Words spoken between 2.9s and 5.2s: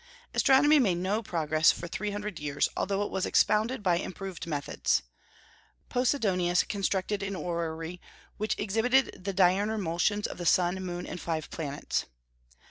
it was expounded by improved methods.